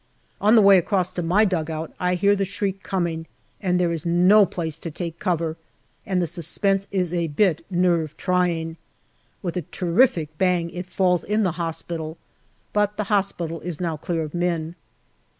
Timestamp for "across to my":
0.79-1.45